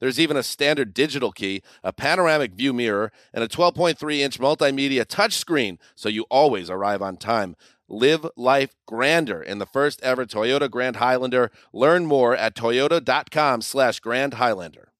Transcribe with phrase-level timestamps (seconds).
[0.00, 5.04] There's even a standard digital key, a panoramic view mirror, and a 12.3 inch multimedia
[5.04, 7.56] touchscreen so you always arrive on time.
[7.88, 11.50] Live life grander in the first ever Toyota Grand Highlander.
[11.72, 14.92] Learn more at toyota.com slash Grand Highlander.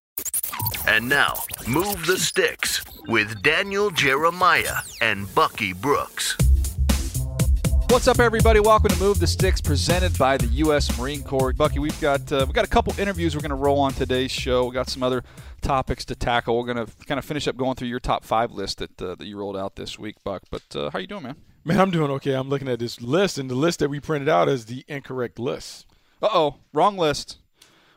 [0.88, 1.34] And now,
[1.68, 6.36] Move the Sticks with Daniel Jeremiah and Bucky Brooks.
[7.90, 8.60] What's up, everybody?
[8.60, 10.96] Welcome to Move the Sticks, presented by the U.S.
[10.96, 11.52] Marine Corps.
[11.52, 14.30] Bucky, we've got uh, we got a couple interviews we're going to roll on today's
[14.30, 14.66] show.
[14.66, 15.24] We got some other
[15.60, 16.56] topics to tackle.
[16.56, 19.16] We're going to kind of finish up going through your top five list that uh,
[19.16, 20.44] that you rolled out this week, Buck.
[20.52, 21.36] But uh, how you doing, man?
[21.64, 22.34] Man, I'm doing okay.
[22.34, 25.40] I'm looking at this list, and the list that we printed out is the incorrect
[25.40, 25.84] list.
[26.22, 27.38] Uh oh, wrong list.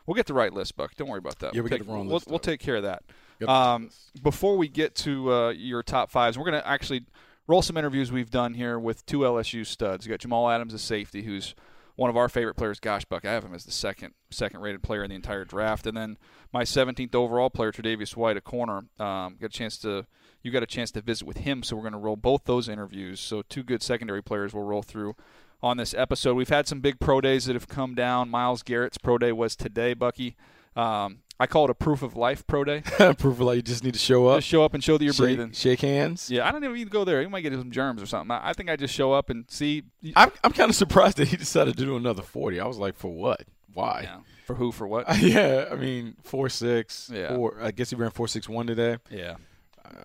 [0.06, 0.96] We'll get the right list, Buck.
[0.96, 1.54] Don't worry about that.
[1.54, 2.50] Yeah, we we'll got the wrong we'll, list, We'll though.
[2.50, 3.04] take care of that.
[3.46, 3.90] Um,
[4.22, 7.04] before we get to uh, your top fives, we're going to actually
[7.46, 10.06] roll some interviews we've done here with two LSU studs.
[10.06, 11.54] You got Jamal Adams, a safety, who's
[11.96, 12.80] one of our favorite players.
[12.80, 15.86] Gosh, Buck, I have him as the second second rated player in the entire draft,
[15.86, 16.18] and then
[16.52, 18.84] my 17th overall player, Tre'Davious White, a corner.
[18.98, 20.06] Um, got a chance to
[20.42, 22.68] you got a chance to visit with him, so we're going to roll both those
[22.68, 23.20] interviews.
[23.20, 25.16] So two good secondary players we'll roll through
[25.62, 26.34] on this episode.
[26.34, 28.28] We've had some big pro days that have come down.
[28.28, 30.36] Myles Garrett's pro day was today, Bucky.
[30.76, 32.80] Um, I call it a proof of life pro day.
[32.98, 33.56] Proof of life.
[33.56, 35.50] you just need to show up, Just show up and show that you're shake, breathing.
[35.52, 36.30] shake hands.
[36.30, 37.20] Yeah, I don't even need to go there.
[37.22, 38.30] You might get some germs or something.
[38.30, 39.82] I I think I just show up and see.
[40.14, 42.60] I'm, I'm kind of surprised that he decided to do another 40.
[42.60, 43.42] I was like, for what?
[43.72, 44.02] Why?
[44.04, 44.18] Yeah.
[44.46, 44.70] For who?
[44.70, 45.06] For what?
[45.20, 47.10] Yeah, I mean, four six.
[47.12, 47.34] Yeah.
[47.34, 48.98] Four, I guess he ran four six one today.
[49.10, 49.34] Yeah.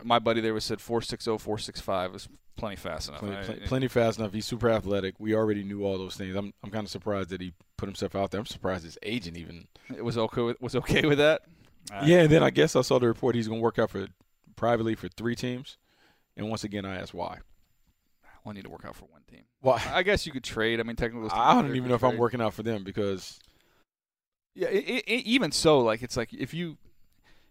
[0.04, 3.22] My buddy there was said 460, 465 was plenty fast enough.
[3.22, 4.34] Plenty, I- plenty, plenty fast enough.
[4.34, 5.16] He's super athletic.
[5.20, 6.36] We already knew all those things.
[6.36, 8.40] I'm I'm kind of surprised that he put himself out there.
[8.40, 9.68] I'm surprised his agent even.
[9.96, 10.42] It was okay.
[10.42, 11.42] With, was okay with that.
[11.92, 13.90] Uh, yeah, and then I guess I saw the report he's going to work out
[13.92, 14.08] for
[14.56, 15.78] privately for three teams.
[16.36, 17.40] And once again, I asked why.
[18.46, 19.44] We'll need to work out for one team.
[19.62, 19.82] Why?
[19.94, 20.80] I guess you could trade.
[20.80, 23.40] I mean, technically, I don't even know if I'm working out for them because
[24.56, 24.68] Yeah.
[24.70, 26.78] i i i even so, like it's like if you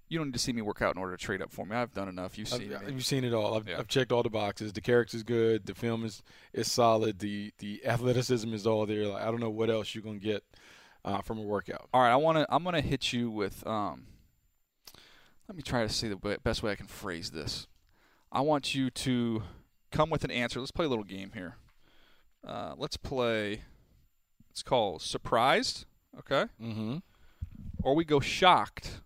[0.08, 1.76] you don't need to see me work out in order to trade up for me.
[1.76, 2.38] I've done enough.
[2.38, 2.80] You've I've, seen it.
[2.91, 3.56] you've seen it all.
[3.56, 3.78] I've, Yeah.
[3.78, 4.72] I've checked all the boxes.
[4.72, 5.66] The character's good.
[5.66, 7.19] The film is is solid.
[7.19, 9.06] The the athleticism is all there.
[9.06, 10.42] Like, I don't know what else you're gonna get
[11.04, 11.88] uh, from a workout.
[11.92, 12.46] All right, I want to.
[12.48, 13.66] I'm going to hit you with.
[13.66, 14.06] Um,
[15.48, 17.66] let me try to see the best way I can phrase this.
[18.30, 19.42] I want you to
[19.90, 20.60] come with an answer.
[20.60, 21.56] Let's play a little game here.
[22.46, 23.62] Uh, let's play.
[24.50, 25.86] It's called surprised.
[26.19, 26.96] Okay, Mm-hmm.
[27.82, 29.00] or we go shocked.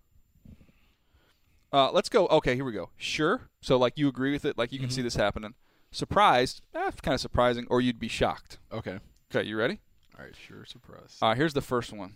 [1.73, 2.27] Uh, let's go.
[2.27, 2.91] Okay, here we go.
[2.97, 3.49] Sure.
[3.61, 4.59] So like you agree with it.
[4.59, 5.55] Like you can see this happening.
[5.91, 6.61] Surprised.
[6.75, 7.67] Eh, kind of surprising.
[7.71, 8.59] Or you'd be shocked.
[8.73, 8.99] Okay.
[9.35, 9.81] Okay, you ready?
[10.19, 10.35] All right.
[10.37, 10.65] Sure.
[10.65, 11.17] Surprise.
[11.23, 12.15] All right, here's the first one.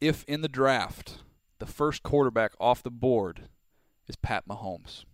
[0.00, 1.18] If in the draft,
[1.58, 3.48] the first quarterback off the board
[4.06, 5.04] is Pat Mahomes,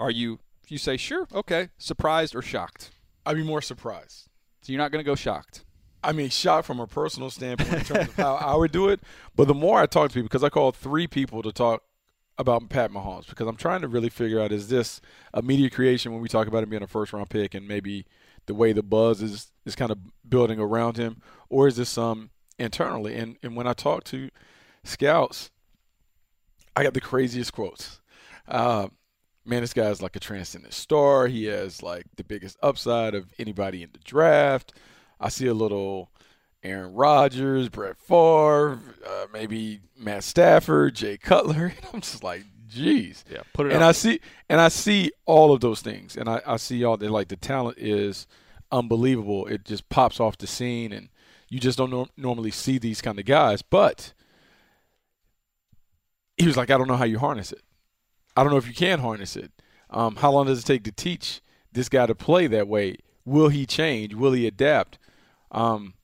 [0.00, 2.90] are you, if you say, sure, okay, surprised or shocked?
[3.24, 4.28] I'd be more surprised.
[4.62, 5.64] So you're not going to go shocked.
[6.02, 9.00] I mean, shocked from a personal standpoint in terms of how I would do it.
[9.36, 11.84] But the more I talk to people, because I called three people to talk
[12.38, 15.00] about Pat Mahomes, because I'm trying to really figure out is this
[15.34, 18.06] a media creation when we talk about him being a first round pick and maybe
[18.46, 19.98] the way the buzz is is kind of
[20.28, 23.16] building around him, or is this some internally?
[23.16, 24.30] And and when I talk to
[24.84, 25.50] scouts,
[26.74, 28.00] I got the craziest quotes.
[28.48, 28.88] Uh,
[29.44, 31.26] man, this guy's like a transcendent star.
[31.26, 34.72] He has like the biggest upside of anybody in the draft.
[35.20, 36.10] I see a little
[36.62, 41.72] Aaron Rodgers, Brett Favre, uh, maybe Matt Stafford, Jay Cutler.
[41.76, 43.24] And I'm just like, geez.
[43.30, 43.88] Yeah, put it And out.
[43.88, 47.10] I see and I see all of those things, and I, I see all that
[47.10, 48.26] like the talent is
[48.70, 49.46] unbelievable.
[49.46, 51.08] It just pops off the scene, and
[51.48, 53.60] you just don't nor- normally see these kind of guys.
[53.62, 54.12] But
[56.36, 57.62] he was like, I don't know how you harness it.
[58.36, 59.50] I don't know if you can harness it.
[59.90, 61.40] Um, how long does it take to teach
[61.72, 62.96] this guy to play that way?
[63.24, 64.14] Will he change?
[64.14, 64.98] Will he adapt?
[65.50, 65.94] Um,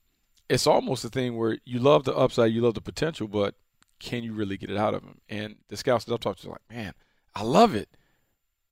[0.49, 3.55] it's almost a thing where you love the upside, you love the potential, but
[3.99, 5.19] can you really get it out of him?
[5.29, 6.93] And the scouts that I've talked to are like, man,
[7.35, 7.89] I love it,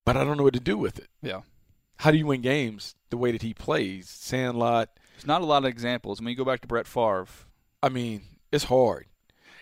[0.05, 1.09] but I don't know what to do with it.
[1.21, 1.41] Yeah.
[1.97, 4.09] How do you win games the way that he plays?
[4.09, 4.89] Sandlot.
[5.15, 6.19] There's not a lot of examples.
[6.19, 7.27] When you go back to Brett Favre,
[7.81, 8.21] I mean,
[8.51, 9.07] it's hard.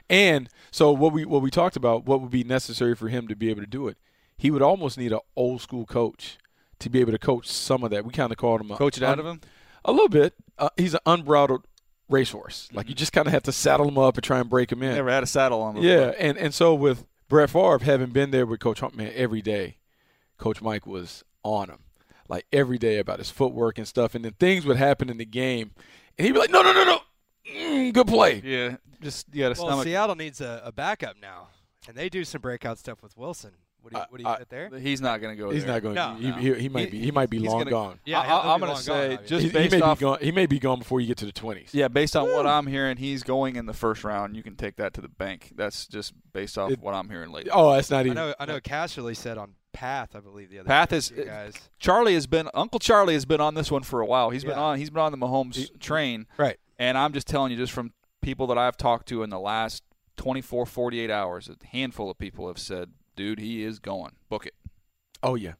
[0.10, 3.36] And so what we what we talked about, what would be necessary for him to
[3.36, 3.98] be able to do it?
[4.38, 6.38] He would almost need an old school coach
[6.80, 8.06] to be able to coach some of that.
[8.06, 9.42] We kind of called him a, coach it out un- of him.
[9.84, 10.34] a little bit.
[10.58, 11.66] Uh, he's an unbridled
[12.10, 12.70] racehorse.
[12.74, 14.84] Like you just kind of have to saddle him up and try and break him
[14.84, 14.96] in.
[14.96, 15.76] Never had a saddle on.
[15.76, 15.90] Before.
[15.90, 19.42] Yeah, and and so with Brett Favre having been there with Coach Hunt, man, every
[19.42, 19.78] day,
[20.38, 21.80] Coach Mike was on him,
[22.28, 25.26] like every day about his footwork and stuff, and then things would happen in the
[25.26, 25.72] game,
[26.18, 27.00] and he'd be like, no, no, no, no,
[27.52, 28.42] mm, good play.
[28.44, 28.78] Yeah.
[29.02, 29.84] Just you got to Well, stomach.
[29.86, 31.50] Seattle needs a, a backup now,
[31.88, 33.52] and they do some breakout stuff with Wilson.
[33.86, 34.80] What do you, what do you I- get there?
[34.80, 35.74] He's not going to go He's there.
[35.74, 35.94] not going.
[35.94, 36.36] No, he, no.
[36.38, 37.06] He, he might He- be.
[37.06, 38.00] He might be long gonna- gone.
[38.04, 40.00] Yeah, I- he'll- I- he'll I'm gonna say, gone, just He, he based may off-
[40.00, 40.18] be gone.
[40.22, 41.70] He may be gone before you get to the twenties.
[41.72, 44.36] Yeah, based on what I'm hearing, he's going in the first round.
[44.36, 45.52] You can take that to the bank.
[45.56, 47.52] That's just based off It- what I'm hearing lately.
[47.54, 48.18] Oh, that's not even.
[48.18, 48.30] I even.
[48.32, 48.36] know.
[48.40, 48.60] I know.
[48.60, 51.54] Casserly said on Path, I believe the other Path is- uh, guys.
[51.78, 54.32] Charlie has been Uncle Charlie has been on this one for a while.
[54.32, 56.26] He's been on he's been on the Mahomes train.
[56.38, 56.58] Right.
[56.80, 57.94] And I'm just telling you just from
[58.24, 59.84] people that I've talked to in the last
[60.18, 64.14] 24 48 hours, a handful of people have said, "Dude, he is going.
[64.30, 64.54] Book it."
[65.24, 65.54] Oh yeah.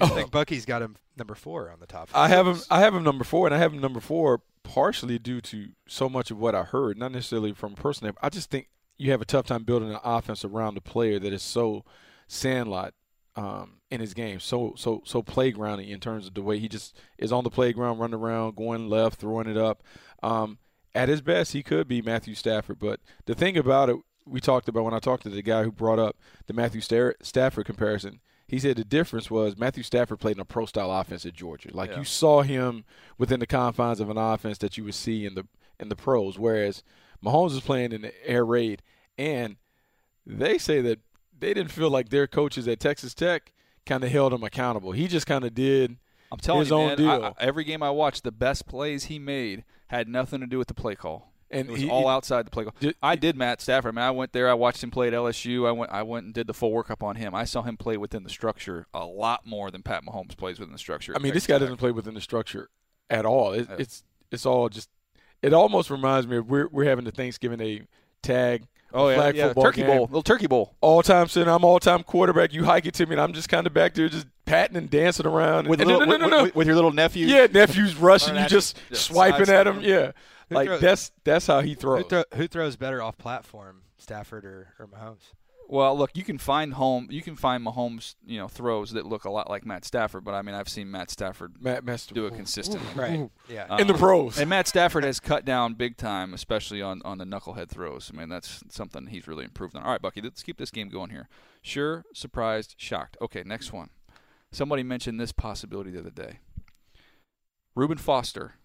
[0.00, 2.08] I think Bucky's got him number four on the top.
[2.14, 2.60] I have him.
[2.70, 6.08] I have him number four, and I have him number four partially due to so
[6.08, 8.12] much of what I heard, not necessarily from a person.
[8.22, 11.32] I just think you have a tough time building an offense around a player that
[11.32, 11.84] is so
[12.28, 12.94] sandlot
[13.34, 16.96] um, in his game, so so so playgroundy in terms of the way he just
[17.18, 19.82] is on the playground, running around, going left, throwing it up.
[20.22, 20.58] Um,
[20.94, 23.96] at his best, he could be Matthew Stafford, but the thing about it,
[24.26, 26.16] we talked about when I talked to the guy who brought up
[26.46, 28.20] the Matthew Stafford comparison.
[28.46, 31.70] He said the difference was Matthew Stafford played in a pro style offense at Georgia.
[31.72, 31.98] Like Yeah.
[31.98, 32.84] you saw him
[33.18, 35.46] within the confines of an offense that you would see in the
[35.80, 36.82] in the pros, whereas
[37.24, 38.82] Mahomes is playing in the air raid,
[39.18, 39.56] and
[40.24, 41.00] they say that
[41.36, 43.52] they didn't feel like their coaches at Texas Tech
[43.86, 44.92] kind of held him accountable.
[44.92, 45.96] He just kind of did
[46.30, 47.10] I'm telling his you, own man, deal.
[47.10, 50.58] I- I- every game I watched, the best plays he made had nothing to do
[50.58, 51.31] with the play call.
[51.52, 52.64] And it was he- all outside the play.
[52.80, 53.94] Did- I did Matt Stafford.
[53.94, 54.48] I mean, I went there.
[54.48, 55.66] I watched him play at LSU.
[55.66, 55.92] I went.
[55.92, 57.34] I went and did the full workup on him.
[57.34, 60.72] I saw him play within the structure a lot more than Pat Mahomes plays within
[60.72, 61.12] the structure.
[61.14, 62.68] I mean, this guy doesn't play within the structure
[63.10, 63.52] at all.
[63.52, 63.68] It.
[63.78, 64.88] It's it's all just.
[65.42, 67.82] It almost reminds me of we're we're having the Thanksgiving Day
[68.22, 68.66] tag.
[68.94, 69.46] Oh yeah, flag yeah.
[69.48, 69.86] football Turkey game.
[69.96, 70.74] bowl, little turkey bowl.
[70.80, 71.50] All time center.
[71.50, 72.52] I'm all time quarterback.
[72.52, 74.90] You hike it to me, and I'm just kind of back there just patting and
[74.90, 75.66] dancing around.
[75.68, 77.26] With, and, little, no, no, no, with, with your little nephew.
[77.26, 78.36] Yeah, nephew's rushing.
[78.36, 79.80] You just swiping at him.
[79.80, 80.12] Yeah,
[80.52, 82.04] Who like throw- that's that's how he throws.
[82.04, 85.32] Who, throw, who throws better off platform, Stafford or, or Mahomes?
[85.68, 87.08] Well, look, you can find home.
[87.10, 90.22] You can find Mahomes, you know, throws that look a lot like Matt Stafford.
[90.22, 92.86] But I mean, I've seen Matt Stafford Matt Master do it consistently.
[92.94, 93.30] Right.
[93.48, 93.66] Yeah.
[93.70, 94.38] Uh, in the pros.
[94.38, 98.10] And Matt Stafford has cut down big time, especially on, on the knucklehead throws.
[98.12, 99.82] I mean, that's something he's really improved on.
[99.82, 101.28] All right, Bucky, let's keep this game going here.
[101.62, 103.16] Sure, surprised, shocked.
[103.22, 103.88] Okay, next one.
[104.50, 106.40] Somebody mentioned this possibility the other day.
[107.74, 108.56] Reuben Foster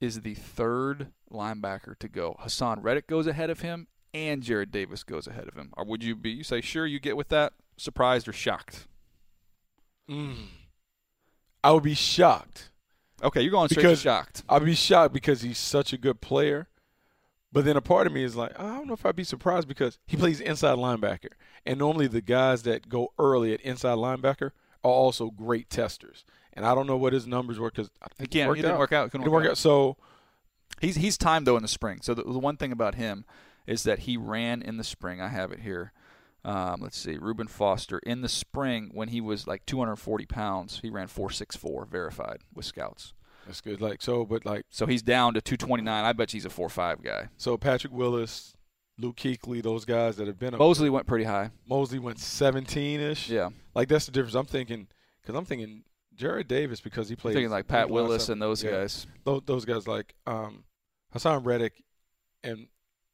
[0.00, 2.36] is the third linebacker to go.
[2.42, 5.72] Haason Reddick goes ahead of him, and Jarrad Davis goes ahead of him.
[5.76, 6.30] Or would you be?
[6.30, 6.86] You say sure?
[6.86, 7.52] You get with that?
[7.76, 8.86] Surprised or shocked?
[10.08, 10.46] Mm.
[11.64, 12.70] I would be shocked.
[13.22, 14.42] Okay, you're going straight Because- to shocked.
[14.48, 16.68] I'd be shocked because he's such a good player.
[17.52, 19.66] But then a part of me is like, I don't know if I'd be surprised
[19.66, 21.30] because he plays inside linebacker.
[21.64, 24.50] And normally the guys that go early at inside linebacker
[24.86, 26.24] are also great testers.
[26.52, 27.90] And I don't know what his numbers were because
[28.26, 28.54] can't.
[28.56, 29.10] He didn't work out.
[29.10, 29.58] Couldn't It didn't work out.
[29.58, 29.96] So
[30.80, 32.00] He's he's timed though in the spring.
[32.02, 33.24] So the, the one thing about him
[33.66, 35.20] is that he ran in the spring.
[35.20, 35.92] I have it here.
[36.44, 40.90] Um, let's see, Reuben Foster in the spring when he was like 240 pounds, he
[40.90, 43.14] ran 4.64 verified with scouts.
[43.46, 43.80] that's good.
[43.80, 46.04] Like so, but like So he's down to 229.
[46.04, 47.28] I bet you he's a 4.5 guy.
[47.36, 48.55] so Patrick Willis,
[48.98, 51.50] Luke Kuechly, those guys that have been Mosley went pretty high.
[51.68, 53.28] Mosley went 17 ish.
[53.28, 54.34] Yeah, Like that's the difference.
[54.34, 54.86] I'm thinking
[55.20, 55.82] because I'm thinking
[56.16, 58.70] Jarrad Davis because he I'm plays thinking like Pat Willis and those yeah.
[58.70, 59.06] guys.
[59.24, 60.64] those, those guys like um,
[61.14, 61.82] Haason Reddick
[62.42, 62.68] and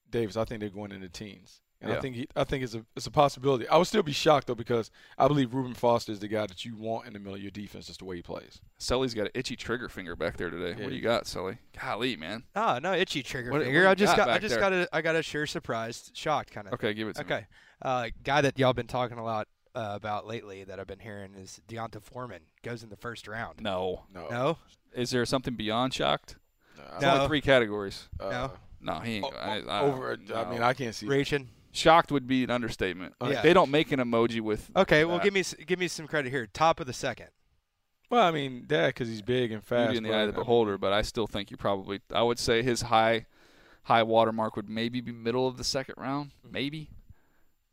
[0.08, 0.36] Davis.
[0.36, 1.98] I think they're going into teens, and Yeah.
[1.98, 3.68] I think he, I think it's a it's a possibility.
[3.68, 6.64] I would still be shocked though because I believe Reuben Foster is the guy that
[6.64, 8.60] you want in the middle of your defense, just the way he plays.
[8.78, 10.70] Sully's got an itchy trigger finger back there today.
[10.78, 10.84] Yeah.
[10.84, 11.58] what do you got, Sully?
[11.78, 12.44] Golly, man.
[12.56, 13.80] Ah, no itchy trigger What- what finger.
[13.80, 14.60] do you I just got got, I just there?
[14.60, 16.72] got a I got a sure surprised, shocked kind of.
[16.74, 17.26] Okay, give it to me.
[17.34, 17.46] Okay,
[17.82, 21.34] uh, guy that y'all been talking a lot uh, about lately that I've been hearing
[21.34, 23.60] is D'Onta Foreman goes in the first round.
[23.60, 24.02] No.
[24.14, 24.28] No.
[24.28, 24.58] No,
[24.94, 26.36] Is there something beyond shocked?
[26.76, 26.84] No.
[26.96, 28.08] It's only three categories.
[28.20, 28.52] Uh, No.
[28.84, 29.24] No, he ain't.
[29.24, 30.16] o- I, o- I, over.
[30.28, 30.34] no.
[30.34, 31.06] I mean, I can't see.
[31.06, 31.48] reaching.
[31.72, 33.14] Shocked would be an understatement.
[33.20, 33.42] Yeah.
[33.42, 34.70] They don't make an emoji with.
[34.76, 35.24] Okay, well that.
[35.24, 36.46] give me give me some credit here.
[36.46, 37.28] Top of the second.
[38.10, 39.88] Well, I mean, that because he's big and fast.
[39.92, 42.00] beauty in the but, eye of the beholder, but I still think you probably.
[42.14, 43.24] I would say his high,
[43.84, 46.52] high watermark would maybe be middle of the second round, Mm-hmm.
[46.52, 46.90] maybe.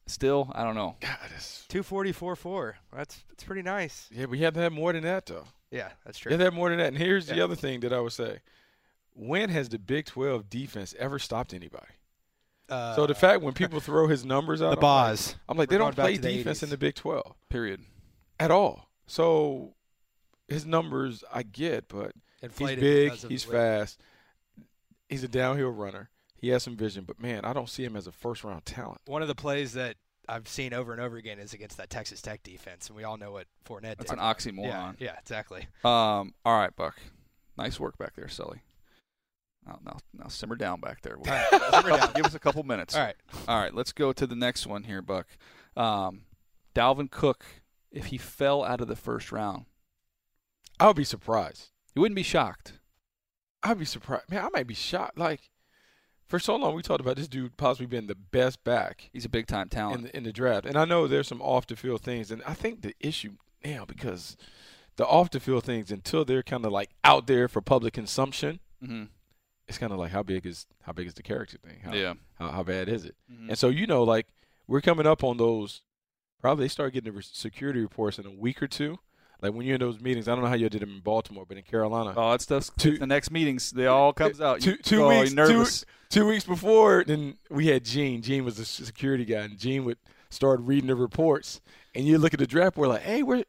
[0.07, 0.95] Still, I don't know.
[1.01, 2.77] God, that's, Two forty four four.
[2.91, 4.07] That's that's pretty nice.
[4.11, 5.43] yeah, we had to have more than that though.
[5.69, 6.31] Yeah, that's true.
[6.31, 6.87] had to have more than that.
[6.87, 8.39] And here's the other thing that I would say:
[9.13, 11.85] When has the Big Twelve defense ever stopped anybody?
[12.69, 15.35] Uh, so the fact when people throw his numbers out, the I'm like- Boz.
[15.47, 17.81] I'm like, they don't play to the defense in the Big Twelve Period.
[18.39, 18.89] at all.
[19.07, 19.73] So
[20.47, 22.11] his numbers I get, but
[22.41, 23.99] Inflated he's big, he's fast,
[25.09, 26.09] he's a downhill runner.
[26.35, 29.01] He has some vision, but man, I don't see him as a first round talent.
[29.07, 29.95] One of the plays that
[30.29, 33.17] I've seen over and over again is against that Texas Tech defense, and we all
[33.17, 34.19] know what Fournette That's did.
[34.19, 34.63] an oxymoron.
[34.63, 35.67] Yeah, yeah, exactly.
[35.83, 36.33] Um.
[36.45, 36.95] All right, Buck.
[37.57, 38.61] Nice work back there, Sully.
[39.69, 41.17] Now, now, now simmer down back there.
[41.17, 42.11] Right, simmer down.
[42.15, 42.95] Give us a couple minutes.
[42.95, 43.15] All right.
[43.47, 43.73] All right.
[43.73, 45.27] Let's go to the next one here, Buck.
[45.77, 46.21] Um,
[46.75, 47.45] Dalvin Cook.
[47.91, 49.65] If he fell out of the first round,
[50.79, 51.69] I would be surprised.
[51.95, 52.73] you wouldn't be shocked.
[53.63, 54.29] I'd be surprised.
[54.29, 55.17] Man, I might be shocked.
[55.17, 55.49] Like
[56.27, 59.29] for so long, we talked about this dude possibly being the best back He's a
[59.29, 60.03] big time in talent.
[60.03, 62.53] the, in the draft, and I know there's some off the field things, and I
[62.53, 63.31] think the issue
[63.65, 64.38] now because
[64.97, 68.59] the off the field things until they're kind of like out there for public consumption,
[68.85, 69.05] hmm
[69.69, 71.79] it's kind of like how big is how big is the character thing?
[71.83, 72.15] How, Yeah.
[72.38, 73.15] How, how bad is it?
[73.31, 73.49] Mhm.
[73.49, 74.27] And so you know, like
[74.67, 75.81] we're coming up on those.
[76.41, 78.99] Probably they start getting the security reports in a week or two.
[79.41, 81.45] Like when you're in those meetings, I don't know how you did them in Baltimore,
[81.47, 83.71] but in Carolina, Oh, that stuff's Two- the next meetings.
[83.71, 84.59] They all comes out.
[84.59, 85.33] two two oh, weeks.
[85.33, 85.65] Two,
[86.09, 88.21] two weeks before, then we had Gene.
[88.21, 89.97] Gene was the security guy, and Gene would
[90.29, 91.61] start reading the reports.
[91.95, 93.43] And you look at the draft, we're like, hey, where,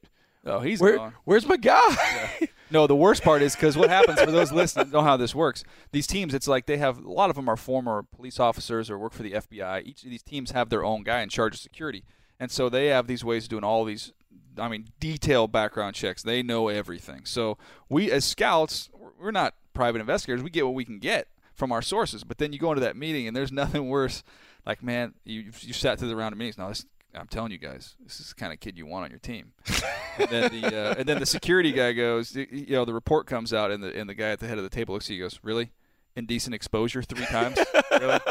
[0.46, 1.14] oh, he's where gone.
[1.24, 2.48] where's my guy?
[2.70, 5.64] No, the worst part is because what happens for those listening know how this works.
[5.92, 8.98] These teams, it's like they have a lot of them are former police officers or
[8.98, 9.84] work for the FBI.
[9.84, 12.04] Each of these teams have their own guy in charge of security,
[12.38, 14.12] and so they have these ways of doing all these.
[14.58, 16.22] I mean, detailed background checks.
[16.22, 17.24] They know everything.
[17.24, 17.56] So
[17.88, 20.42] we, as scouts, we're not private investigators.
[20.42, 22.24] We get what we can get from our sources.
[22.24, 24.22] But then you go into that meeting, and there's nothing worse.
[24.66, 26.58] Like, man, you you sat through the round of meetings.
[26.58, 29.10] Now, this, I'm telling you guys, this is the kind of kid you want on
[29.10, 29.52] your team
[30.18, 33.52] and then the uh, and then the security guy goes, you know, the report comes
[33.52, 35.24] out, and the and the guy at the head of the table looks at you,
[35.24, 35.70] and goes, really,
[36.16, 37.58] indecent exposure three times,
[37.92, 38.18] really?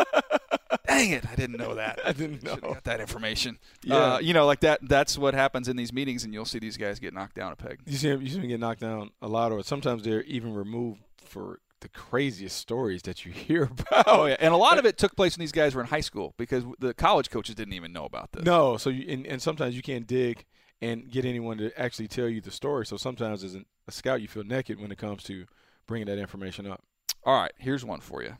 [0.87, 1.99] Dang it, I didn't know that.
[2.03, 2.57] I didn't know.
[2.57, 3.59] got that information.
[3.83, 3.95] Yeah.
[3.95, 4.79] Uh, you know, like that.
[4.81, 7.55] That's what happens in these meetings, and you'll see these guys get knocked down a
[7.55, 7.79] peg.
[7.85, 10.53] You see them, you see him get knocked down a lot, or sometimes they're even
[10.53, 14.37] removed for the craziest stories that you hear about.
[14.39, 16.63] And a lot of it took place when these guys were in high school because
[16.79, 18.43] the college coaches didn't even know about this.
[18.43, 20.45] No, so you and, and sometimes you can't dig
[20.81, 22.85] and get anyone to actually tell you the story.
[22.85, 25.45] So sometimes as an, a scout, you feel naked when it comes to
[25.87, 26.83] bringing that information up.
[27.23, 28.37] All right, here's one for you.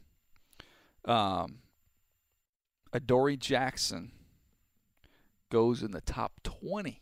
[1.06, 1.60] Um,
[2.94, 4.12] Adoree Jackson
[5.52, 7.02] goes in the top 20.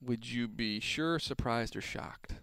[0.00, 2.34] Would you be sure, surprised, or shocked?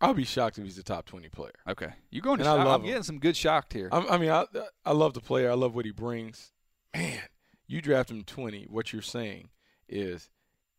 [0.00, 1.54] I'll be shocked if he's a top twenty player.
[1.68, 2.66] Okay, you going to And I shock?
[2.66, 2.86] love I'm him.
[2.88, 3.88] getting some good shocked here.
[3.92, 4.44] I'm, I mean, I
[4.84, 5.50] I love the player.
[5.50, 6.52] I love what he brings.
[6.94, 7.20] Man,
[7.66, 8.64] you draft him twenty.
[8.70, 9.48] What you're saying
[9.88, 10.30] is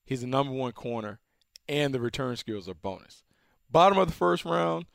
[0.05, 1.19] he's the number one corner,
[1.67, 3.23] and the return skills are bonus.
[3.69, 4.85] Bottom of the first round,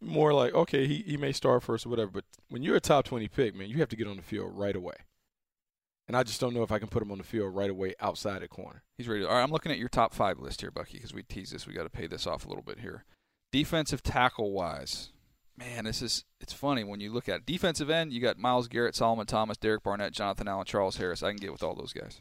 [0.00, 2.10] more like okay, he he may start first or whatever.
[2.10, 4.52] But when you're a top twenty pick, man, you have to get on the field
[4.58, 4.94] right away.
[6.06, 7.94] And I just don't know if I can put him on the field right away
[7.98, 8.82] outside the corner.
[8.98, 9.24] He's ready.
[9.24, 11.66] All right, I'm looking at your top five list here, Bucky, because we tease this.
[11.66, 13.04] We got to pay this off a little bit here.
[13.52, 15.10] Defensive tackle wise,
[15.56, 17.46] man, this is it's funny when you look at it.
[17.46, 18.12] defensive end.
[18.12, 21.22] You got Myles Garrett, Solomon Thomas, Derek Barnett, Jonathan Allen, Charles Harris.
[21.22, 22.20] I can get with all those guys.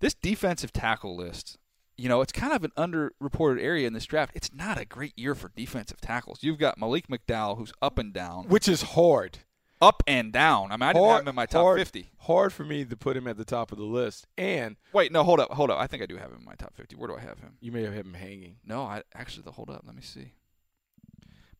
[0.00, 1.56] This defensive tackle list,
[1.96, 4.32] you know, it's kind of an underreported area in this draft.
[4.34, 6.40] It's not a great year for defensive tackles.
[6.42, 9.38] You've got Malik McDowell, who's up and down, Which is hard.
[9.80, 10.72] Up and down.
[10.72, 12.10] I mean, I didn't have him in my top hard, 50.
[12.20, 14.26] Hard for me to put him at the top of the list.
[14.36, 15.78] And Wait, no, hold up, hold up.
[15.78, 16.96] I think I do have him in my top 50.
[16.96, 17.56] Where do I have him?
[17.60, 18.56] you may have him hanging.
[18.64, 19.82] No, I actually the hold up.
[19.86, 20.32] Let me see.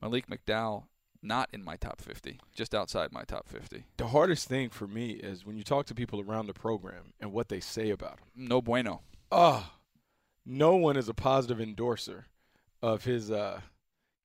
[0.01, 0.85] Malik McDowell
[1.23, 3.85] not in my top 50, just outside my top 50.
[3.97, 7.33] The hardest thing for me is when you talk to people around the program and
[7.33, 8.27] what they say about him.
[8.37, 9.01] No bueno.
[9.33, 9.71] Oh,
[10.45, 12.27] no one is a positive endorser
[12.81, 13.61] of his uh,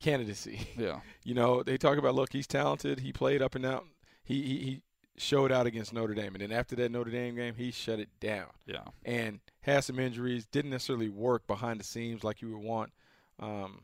[0.02, 0.68] candidacy.
[0.78, 1.02] Yeah.
[1.24, 3.00] You know, they talk about, look, he's talented.
[3.00, 3.90] He played up and down.
[4.24, 4.82] He, he, he
[5.18, 6.34] showed out against Notre Dame.
[6.34, 8.48] And then after that Notre Dame game, he shut it down.
[8.66, 8.86] Yeah.
[9.06, 10.46] And had some injuries.
[10.46, 12.92] Didn't necessarily work behind the scenes like you would want.
[13.40, 13.82] Um,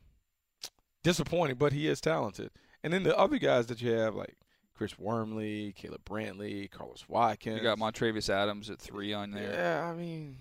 [1.04, 2.52] disappointing, but he is talented.
[2.84, 4.36] And then the other guys that you have, like
[4.76, 7.58] Chris Wormley, Caleb Brantley, Carlos Watkins.
[7.58, 9.54] You got Montravius Adams at three on there.
[9.54, 10.38] Yeah, I mean,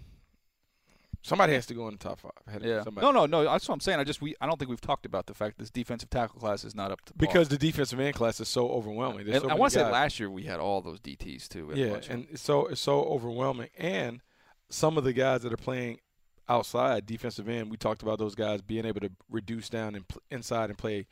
[1.27, 2.31] somebody has to go in the top five.
[2.51, 2.83] Had Yeah.
[2.83, 3.45] somebody- No, no, no.
[3.45, 3.99] That's what I'm saying.
[4.01, 6.65] I just we I don't think we've talked about the fact this defensive tackle class
[6.65, 7.19] is not up to par.
[7.19, 9.29] because the defensive end class is so overwhelming.
[9.29, 11.67] And so I want to say last year we had all those DTs too.
[11.67, 13.71] We had a Yeah, and it's so it's so overwhelming.
[13.77, 14.21] And
[14.69, 16.01] some of the guys that are playing
[16.49, 20.23] outside defensive end, we talked about those guys being able to reduce down and pl-
[20.31, 21.07] inside and play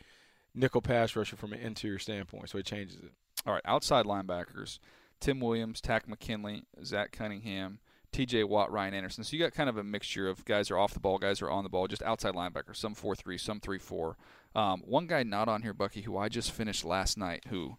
[0.54, 2.48] nickel pass rusher from an interior standpoint.
[2.50, 3.12] So it changes it.
[3.46, 4.78] all right, outside linebackers:
[5.20, 7.78] Tim Williams, Takk McKinley, Zach Cunningham,
[8.14, 8.44] T.J.
[8.44, 9.24] Watt, Ryan Anderson.
[9.24, 11.50] So you got kind of a mixture of guys are off the ball, guys are
[11.50, 12.76] on the ball, just outside linebackers.
[12.76, 14.16] Some four three, some three four.
[14.54, 17.76] Um, one guy not on here, Bucky, who I just finished last night, who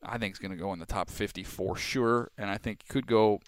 [0.00, 2.86] I think is going to go in the top 50 for sure, and I think
[2.88, 3.40] could go.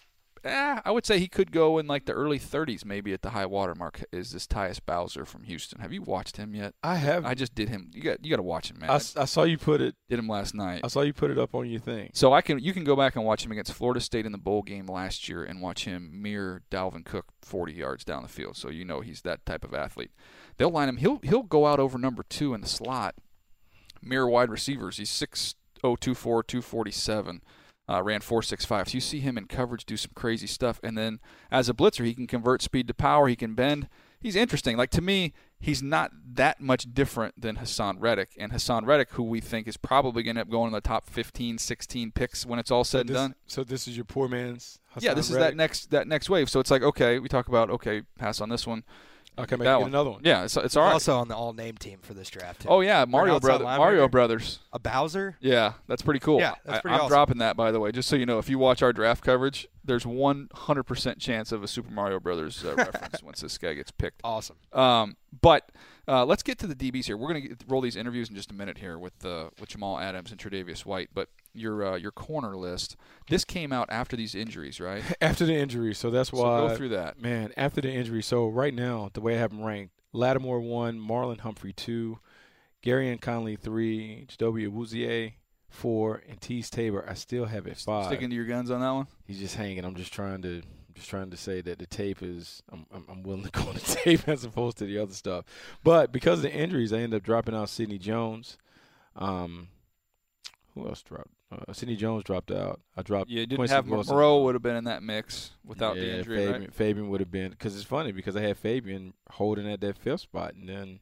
[0.43, 3.29] Eh, I would say he could go in like the early 30s, maybe at the
[3.29, 4.03] high water mark.
[4.11, 5.81] Is this Tyus Bowser from Houston?
[5.81, 6.73] Have you watched him yet?
[6.81, 7.25] I have.
[7.25, 7.91] I just did him.
[7.93, 8.89] You got you got to watch him, man.
[8.89, 9.95] I I saw you put it.
[10.09, 10.81] did him last night.
[10.83, 12.09] I saw you put it up on your thing.
[12.13, 14.39] So I can you can go back and watch him against Florida State in the
[14.39, 18.57] bowl game last year and watch him mirror Dalvin Cook 40 yards down the field.
[18.57, 20.11] So you know he's that type of athlete.
[20.57, 20.97] They'll line him.
[20.97, 23.13] He'll he'll go out over number two in the slot.
[24.01, 24.97] Mirror wide receivers.
[24.97, 25.53] He's 6'0",
[25.99, 27.41] 247.
[27.89, 28.89] Uh, ran 4.65.
[28.89, 30.79] So you see him in coverage do some crazy stuff.
[30.81, 31.19] And then
[31.51, 33.27] as a blitzer, he can convert speed to power.
[33.27, 33.89] He can bend.
[34.21, 34.77] He's interesting.
[34.77, 38.29] Like to me, he's not that much different than Haason Reddick.
[38.37, 40.81] And Haason Reddick, who we think is probably going to end up going in the
[40.81, 43.35] top 15, 16 picks when it's all said and this, done.
[43.47, 44.79] So this is your poor man's.
[44.89, 46.49] Hassan yeah, this is that next that next wave.
[46.49, 48.83] So it's like okay, we talk about okay, pass on this one.
[49.41, 49.89] Okay, maybe that get one.
[49.89, 50.21] another one.
[50.23, 50.93] Yeah, it's it's all right.
[50.93, 52.61] also on the all-name team for this draft.
[52.61, 52.69] Too.
[52.69, 54.59] oh yeah, Mario outside brother, Mario brothers.
[54.73, 55.37] a Bowser.
[55.39, 56.39] Yeah, that's pretty cool.
[56.39, 57.09] Yeah, that's I, pretty I'm awesome.
[57.09, 58.39] dropping that by the way, just so you know.
[58.39, 62.75] If you watch our draft coverage, there's 100% chance of a Super Mario Brothers uh,
[62.77, 64.21] reference once this guy gets picked.
[64.23, 64.57] Awesome.
[64.73, 65.71] Um, but
[66.07, 67.17] uh, let's get to the DBs here.
[67.17, 69.99] We're gonna get, roll these interviews in just a minute here with uh, with Jamal
[69.99, 71.09] Adams and Tre'Davious White.
[71.13, 72.95] But your uh, your corner list.
[73.29, 75.03] This came out after these injuries, right?
[75.21, 76.67] After the injury, so that's So why.
[76.67, 77.21] go through that.
[77.21, 80.99] Man, after the injury, so right now the way I have them ranked: Lattimore one,
[80.99, 82.19] Marlon Humphrey two,
[82.83, 85.33] Gareon Conley three, Chidobe Awuzie
[85.69, 87.05] four, and Teez Tabor.
[87.07, 88.05] I still have it five.
[88.07, 89.07] Sticking to your guns on that one.
[89.25, 89.85] He's just hanging.
[89.85, 90.61] I'm just trying to.
[90.61, 92.61] I'm just trying to say that the tape is.
[92.71, 95.45] I'm, I'm, I'm willing to go on the tape as opposed to the other stuff.
[95.83, 98.57] But because of the injuries, I end up dropping out Sidney Jones.
[99.15, 99.69] Um,
[100.73, 101.31] who else dropped?
[101.51, 102.79] Uh, Sidney Jones dropped out.
[102.95, 103.29] I dropped.
[103.29, 104.15] Yeah, didn't Quincy have Wilson.
[104.15, 106.73] Moreau would have been in that mix without yeah, the injury, Fabian, right?
[106.73, 110.21] Fabian would have been because it's funny because I had Fabian holding at that fifth
[110.21, 110.99] spot, and then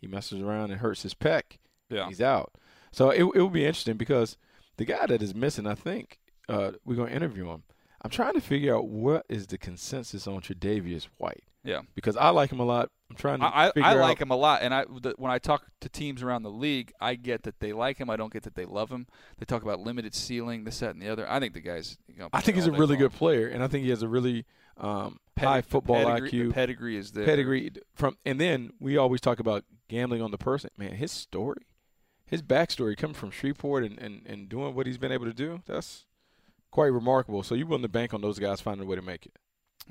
[0.00, 1.58] he messes around and hurts his pec.
[1.90, 2.08] Yeah.
[2.08, 2.54] He's out.
[2.90, 4.38] So it it would be interesting because
[4.78, 7.64] the guy that is missing, I think uh, we're gonna interview him.
[8.02, 11.80] I'm trying to figure out what is the consensus on Tre'Davious White Yeah.
[11.94, 12.90] because I like him a lot.
[13.08, 13.96] I'm trying to I, I, I out.
[13.98, 16.92] like him a lot, and I the, when I talk to teams around the league,
[17.00, 18.10] I get that they like him.
[18.10, 19.06] I don't get that they love him.
[19.38, 21.30] They talk about limited ceiling, this, that, and the other.
[21.30, 21.98] I think the guy's.
[22.08, 22.98] You know, I think he's a really long.
[22.98, 24.44] good player, and I think he has a really
[24.78, 26.48] um, high football pedigree, IQ.
[26.48, 27.24] The pedigree is there.
[27.24, 31.62] pedigree from and then we always talk about gambling on the person man his story
[32.26, 35.62] his backstory coming from shreveport and, and, and doing what he's been able to do
[35.66, 36.06] that's
[36.70, 39.26] quite remarkable so you're willing to bank on those guys finding a way to make
[39.26, 39.36] it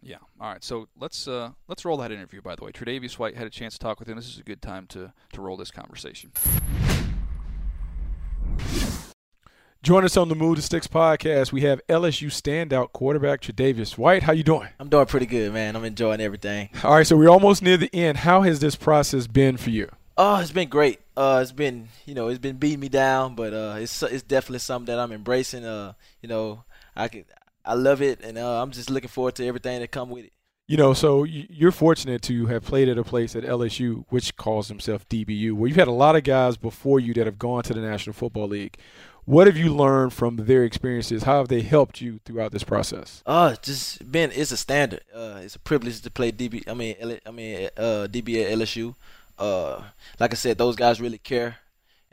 [0.02, 0.18] Yeah.
[0.40, 0.64] All right.
[0.64, 2.42] So let's uh, let's roll that interview.
[2.42, 4.16] By the way, Tre'Davious White had a chance to talk with him.
[4.18, 6.32] This is a good time to to roll this conversation.
[9.82, 14.24] join us on the move to sticks podcast we have lsu standout quarterback Tre'Davious white
[14.24, 15.76] how you doing I'm doing pretty good, man.
[15.76, 16.70] I'm enjoying everything.
[16.84, 19.92] all right so we're almost near the end how has this process been for you
[20.18, 21.02] Oh, it's been great.
[21.18, 24.60] Uh, it's been, you know, it's been beating me down, but uh, it's it's definitely
[24.60, 25.66] something that I'm embracing.
[25.66, 26.64] Uh, you know,
[26.96, 27.26] I can,
[27.66, 30.34] I love it, and uh, I'm just looking forward to everything that come with it.
[30.68, 34.68] you know, so you're fortunate to have played at a place at LSU, which calls
[34.68, 37.74] himself DBU, where you've had a lot of guys before you that have gone to
[37.74, 38.78] the National Football League.
[39.26, 41.24] What have you learned from their experiences?
[41.24, 43.24] How have they helped you throughout this process?
[43.26, 45.02] Uh, just been, it's a standard.
[45.14, 46.68] Uh, it's a privilege to play DB.
[46.68, 48.94] I mean, L, I mean, uh, DB at LSU.
[49.38, 49.82] Uh,
[50.20, 51.58] like I said, those guys really care.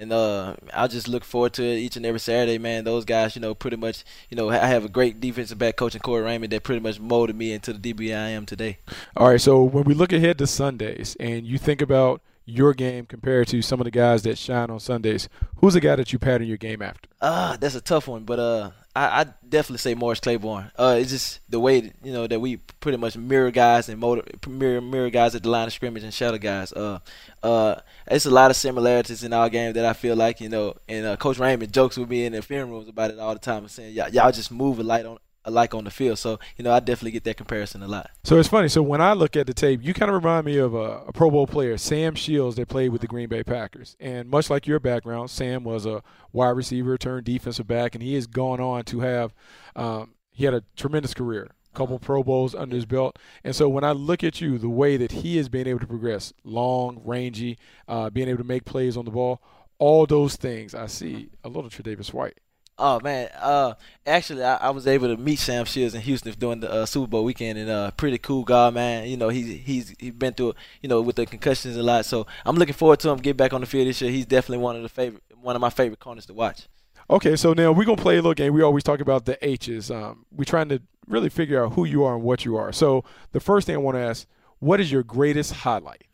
[0.02, 2.82] And uh, I just look forward to it each and every Saturday, man.
[2.82, 5.94] Those guys, you know, pretty much, you know, I have a great defensive back coach
[5.94, 8.78] in Corey Raymond that pretty much molded me into the DB I am today.
[9.16, 13.06] All right, so when we look ahead to Sundays and you think about your game
[13.06, 16.18] compared to some of the guys that shine on Sundays, who's the guy that you
[16.18, 17.08] pattern your game after?
[17.20, 20.70] Ah, that's a tough one, but uh, I I definitely say Morris Claiborne.
[20.78, 24.22] Uh, it's just the way you know that we pretty much mirror guys and motor,
[24.46, 26.72] mirror mirror guys at the line of scrimmage and shadow guys.
[26.72, 26.98] Uh,
[27.42, 27.76] uh,
[28.06, 30.74] it's a lot of similarities in our game that I feel like you know.
[30.88, 33.40] And uh, Coach Raymond jokes with me in the film rooms about it all the
[33.40, 36.18] time, saying y'all, y'all just move a light on alike on the field.
[36.18, 38.10] So you know, I definitely get that comparison a lot.
[38.24, 38.68] So it's funny.
[38.68, 41.12] So when I look at the tape, you kind of remind me of a, a
[41.12, 43.96] Pro Bowl player, Sam Shields, that played with the Green Bay Packers.
[44.00, 46.02] And much like your background, Sam was a
[46.32, 49.34] wide receiver turned defensive back, and he has gone on to have
[49.76, 51.48] um, he had a tremendous career.
[51.74, 54.98] Couple Pro Bowls under his belt, and so when I look at you, the way
[54.98, 57.56] that he has been able to progress, long, rangy,
[57.88, 59.40] uh, being able to make plays on the ball,
[59.78, 62.38] all those things, I see a little Tre'Davious White.
[62.78, 63.74] Oh man, uh,
[64.06, 67.06] actually, I, I, was able to meet Sam Shields in Houston during the uh, Super
[67.06, 69.06] Bowl weekend, and uh, pretty cool guy, man.
[69.08, 72.06] You know, he's he's he's been through, you know, with the concussions a lot.
[72.06, 74.10] So I'm looking forward to him get back on the field this year.
[74.10, 76.66] He's definitely one of the favorite, one of my favorite corners to watch.
[77.10, 78.54] Okay, so now we're gonna play a little game.
[78.54, 79.90] We always talk about the H's.
[79.90, 82.72] Um, we're trying to really figure out who you are and what you are.
[82.72, 84.26] So the first thing I want to ask,
[84.60, 86.04] what is your greatest highlight?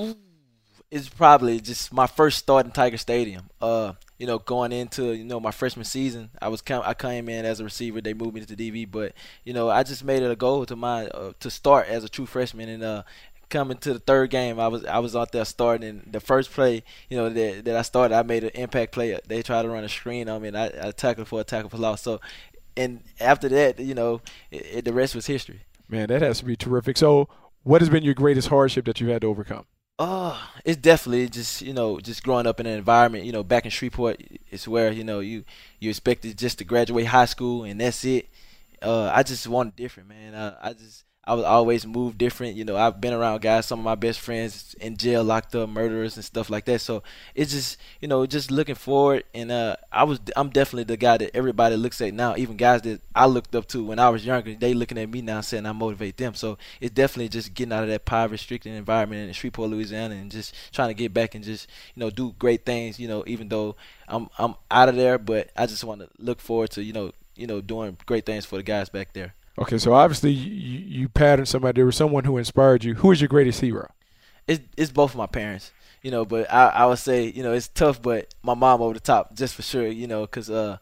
[0.00, 0.16] Ooh,
[0.90, 3.50] it's probably just my first start in Tiger Stadium.
[3.60, 7.44] Uh, you know, going into you know my freshman season, I was I came in
[7.44, 8.00] as a receiver.
[8.00, 10.76] They moved me to DB, but you know I just made it a goal to
[10.76, 13.02] my uh, to start as a true freshman and uh
[13.48, 16.02] coming to the third game, I was I was out there starting.
[16.06, 19.18] The first play, you know, that, that I started, I made an impact play.
[19.26, 21.70] They tried to run a screen on me, and I, I tackled for a tackle
[21.70, 22.02] for loss.
[22.02, 22.20] So,
[22.76, 25.60] and after that, you know, it, it, the rest was history.
[25.88, 26.96] Man, that has to be terrific.
[26.96, 27.28] So,
[27.62, 29.64] what has been your greatest hardship that you've had to overcome?
[30.00, 33.24] Oh, it's definitely just you know just growing up in an environment.
[33.24, 35.44] You know, back in Shreveport, it's where you know you
[35.80, 38.28] you expected just to graduate high school and that's it.
[38.80, 40.34] Uh, I just wanted different, man.
[40.34, 42.56] Uh, I just I was always moved different.
[42.56, 45.68] You know, I've been around guys, some of my best friends in jail, locked up,
[45.68, 46.80] murderers and stuff like that.
[46.80, 47.02] So
[47.34, 49.24] it's just, you know, just looking forward.
[49.34, 52.34] And uh, I was, I'm definitely the guy that everybody looks at now.
[52.38, 55.20] Even guys that I looked up to when I was younger, they looking at me
[55.20, 56.32] now saying I motivate them.
[56.32, 60.30] So it's definitely just getting out of that poverty restricted environment in Shreveport, Louisiana, and
[60.30, 62.98] just trying to get back and just, you know, do great things.
[62.98, 63.76] You know, even though
[64.08, 67.12] I'm I'm out of there, but I just want to look forward to, you know,
[67.36, 69.34] you know, doing great things for the guys back there.
[69.58, 71.82] Okay, so obviously you, you patterned somebody.
[71.82, 72.94] Was someone who inspired you.
[72.94, 73.90] Who is your greatest hero?
[74.46, 76.24] It's it's both of my parents, you know.
[76.24, 79.34] But I I would say you know it's tough, but my mom over the top
[79.34, 80.78] just for sure, you know, because uh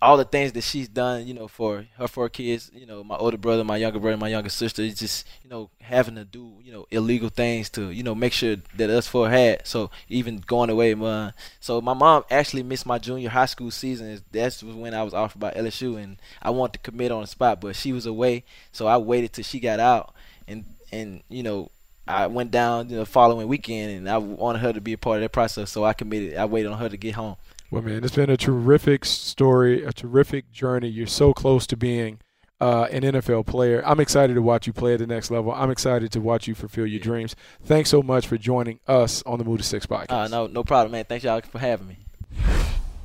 [0.00, 3.16] all the things that she's done, you know, for her four kids, you know, my
[3.16, 6.54] older brother, my younger brother, my younger sister, is just, you know, having to do,
[6.62, 9.66] you know, illegal things to, you know, make sure that us four had.
[9.66, 11.32] So even going away, man.
[11.60, 14.20] So my mom actually missed my junior high school season.
[14.30, 17.60] That's when I was offered by LSU, and I wanted to commit on the spot,
[17.60, 20.14] but she was away, so I waited till she got out,
[20.46, 21.70] and and you know.
[22.10, 25.20] I went down the following weekend, and I wanted her to be a part of
[25.20, 26.38] that process, so I committed.
[26.38, 27.36] I waited on her to get home.
[27.70, 30.88] Well, man, it's been a terrific story, a terrific journey.
[30.88, 32.20] You're so close to being
[32.62, 33.82] uh, an NFL player.
[33.84, 35.52] I'm excited to watch you play at the next level.
[35.52, 37.36] I'm excited to watch you fulfill your dreams.
[37.62, 40.10] Thanks so much for joining us on the Move the Sticks podcast.
[40.10, 41.04] Uh, no, no problem, man.
[41.04, 41.98] Thanks y'all for having me.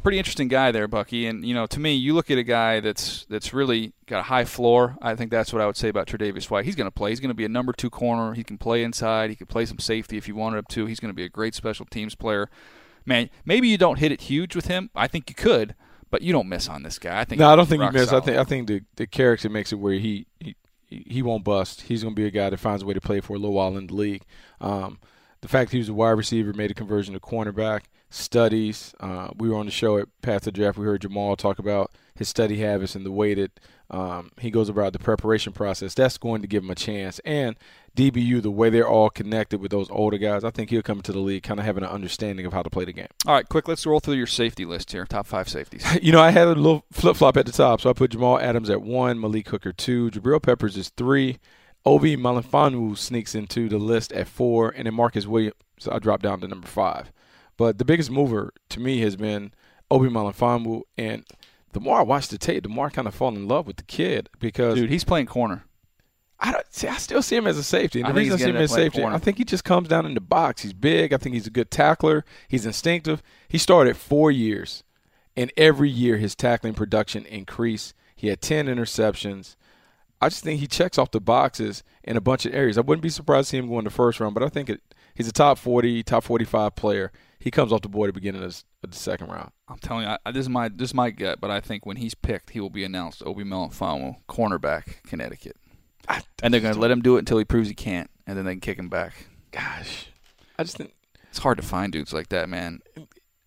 [0.02, 1.28] Pretty interesting guy there, Bucky.
[1.28, 4.24] And you know, to me, you look at a guy that's that's really got a
[4.24, 4.98] high floor.
[5.02, 6.64] I think that's what I would say about Tre'Davious White.
[6.64, 7.10] He's going to play.
[7.10, 8.34] He's going to be a number two corner.
[8.34, 9.30] He can play inside.
[9.30, 10.86] He can play some safety if you wanted him to.
[10.86, 12.50] He's going to be a great special teams player
[13.06, 14.90] man, maybe you don't hit it huge with him.
[14.96, 15.76] I think you could,
[16.10, 17.20] but you don't miss on this guy.
[17.20, 17.40] I think.
[17.40, 18.10] No, I don't think you miss.
[18.10, 18.24] Solid.
[18.24, 20.56] I think I think the the character makes it where he he
[20.88, 21.82] he won't bust.
[21.82, 23.56] He's going to be a guy that finds a way to play for a little
[23.56, 24.24] while in the league.
[24.62, 25.00] Um,
[25.42, 27.82] the fact he was a wide receiver made a conversion to cornerback.
[28.10, 28.94] Studies.
[29.00, 30.78] Uh, we were on the show at Path to Draft.
[30.78, 34.70] We heard Jamal talk about his study habits and the way that um, he goes
[34.70, 35.96] about the preparation process.
[35.96, 37.20] That's going to give him a chance.
[37.26, 37.56] And
[37.96, 41.12] DBU, the way they're all connected with those older guys, I think he'll come into
[41.12, 43.08] the league kind of having an understanding of how to play the game.
[43.28, 45.06] All right, quick, let's roll through your safety list here.
[45.06, 45.86] Top five safeties.
[46.02, 48.40] you know, I had a little flip flop at the top, so I put Jamal
[48.40, 51.38] Adams at one, Malik Hooker two, Jabril Peppers is three,
[51.86, 56.24] Obi Melifonwu sneaks into the list at four, and then Marcus Williams, so I dropped
[56.24, 57.12] down to number five.
[57.58, 59.54] But the biggest mover to me has been
[59.92, 61.26] Obi Melifonwu, and
[61.74, 63.78] the more I watch the tape, the more I kind of fall in love with
[63.78, 65.66] the kid because dude, he's playing corner.
[66.40, 66.88] I don't see.
[66.88, 68.02] I still see him as a safety.
[68.02, 69.16] And the reason I see him as safety, corner.
[69.16, 70.62] I think he just comes down in the box.
[70.62, 71.14] He's big.
[71.14, 72.26] I think he's a good tackler.
[72.48, 73.24] He's instinctive.
[73.48, 74.84] He started four years,
[75.38, 77.94] and every year his tackling production increased.
[78.16, 79.56] He had ten interceptions.
[80.22, 82.78] I just think he checks off the boxes in a bunch of areas.
[82.78, 84.70] I wouldn't be surprised to see him go in the first round, but I think
[84.70, 84.82] it,
[85.14, 87.12] he's a top forty, top forty-five player.
[87.40, 89.52] He comes off the board at the beginning of the second round.
[89.68, 91.98] I'm telling you, I, this is my this is my gut, but I think when
[91.98, 95.58] he's picked, he will be announced Obi Melifonwu, cornerback, Connecticut.
[96.08, 98.38] I, and they're going to let him do it until he proves he can't, and
[98.38, 99.28] then they can kick him back.
[99.52, 100.08] Gosh,
[100.58, 100.94] I just think
[101.30, 102.82] it's hard to find dudes like that, man.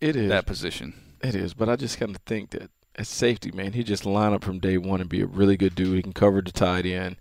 [0.00, 0.94] It is that position.
[1.22, 4.32] It is, but I just kind of think that at safety, man, he just line
[4.32, 5.96] up from day one and be a really good dude.
[5.96, 7.16] He can cover the tight end.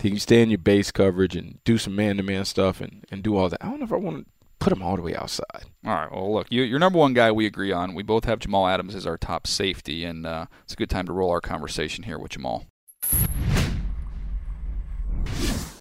[0.00, 3.36] He can stay in your base coverage and do some man-to-man stuff and, and do
[3.36, 3.64] all that.
[3.64, 5.64] I don't know if I want to put him all the way outside.
[5.86, 6.10] All right.
[6.10, 7.94] Well, look, you, your number one guy we agree on.
[7.94, 11.06] We both have Jamal Adams as our top safety, and uh, it's a good time
[11.06, 12.66] to roll our conversation here with Jamal.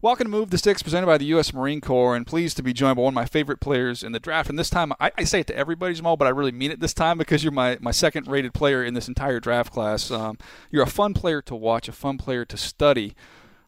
[0.02, 1.54] Welcome to Move the Sticks, presented by the U.S.
[1.54, 4.20] Marine Corps, and pleased to be joined by one of my favorite players in the
[4.20, 4.50] draft.
[4.50, 6.82] And this time, I, I say it to everybody, Jamal, but I really mean it
[6.82, 10.12] this time because you're my, my second rated player in this entire draft class.
[10.12, 10.38] Um,
[10.70, 13.16] you're a fun player to watch, a fun player to study.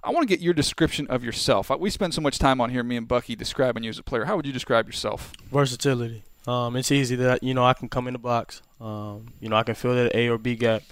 [0.04, 1.72] I want to get your description of yourself.
[1.80, 4.26] We spend so much time on here, me and Bucky, describing you as a player.
[4.26, 5.32] How would you describe yourself?
[5.52, 6.24] Versatility.
[6.48, 8.62] Um, it's easy that you know I can come in the box.
[8.80, 10.84] Um, you know I can fill that A or B gap.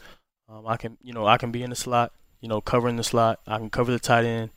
[0.50, 2.12] Um, I can you know I can be in the slot.
[2.44, 3.40] You know covering the slot.
[3.48, 4.50] I can cover the tight end.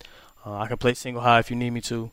[0.45, 2.11] Uh, I can play single high if you need me to.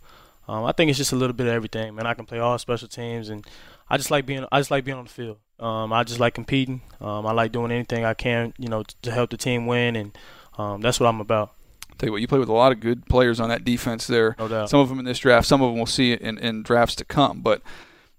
[0.47, 2.05] Um, I think it's just a little bit of everything, man.
[2.05, 3.43] I can play all special teams, and
[3.89, 5.37] I just like being I just like being on the field.
[5.59, 6.81] Um, I just like competing.
[7.01, 10.15] Um, I like doing anything I can, you know, to help the team win, and
[10.59, 11.53] um, that's what I'm about.
[11.97, 14.35] Tell you what, you play with a lot of good players on that defense there.
[14.37, 14.69] No doubt.
[14.69, 17.05] Some of them in this draft, some of them we'll see in, in drafts to
[17.05, 17.41] come.
[17.41, 17.63] But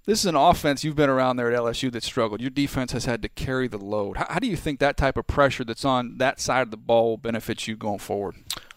[0.07, 2.41] this is an offense you've been around there at LSU that struggled.
[2.41, 4.19] Your defense has had to carry the load.
[4.19, 6.77] How, how do you think that type of pressure that's on that side of the
[6.77, 8.37] ball benefits you going forward?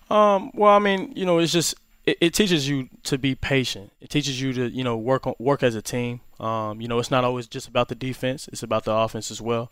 [0.09, 3.91] Um, well, I mean, you know, it's just it, it, teaches you to be patient.
[3.99, 6.21] It teaches you to you know work on, work as a team.
[6.39, 9.41] Um, you know, it's not always just about the defense; it's about the offense as
[9.41, 9.69] well.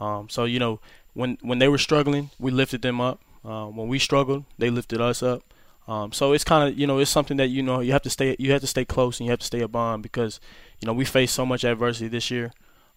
[0.00, 0.80] Um, so you know,
[1.12, 3.20] when when they were struggling, we lifted them up.
[3.44, 5.42] Uh, when we struggled, they lifted us up.
[5.86, 8.10] Um, so it's kind of you know it's something that you know you have to
[8.10, 10.40] stay you have to stay close and you have to stay a bond because
[10.80, 12.52] you know we faced so much adversity this year.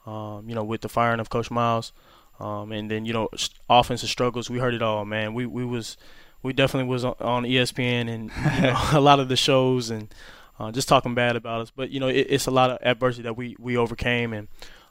[0.06, 1.92] Um, you know with the firing of Coach Miles,
[2.40, 3.30] um, and then you know
[3.70, 4.50] offensive struggles.
[4.50, 5.34] We heard it all, man.
[5.34, 5.98] We we was
[6.44, 10.14] we definitely was on ESPN and you know, a lot of the shows and
[10.60, 11.72] uh, just talking bad about us.
[11.76, 14.48] But you know, it, it's a lot of adversity that we we overcame and.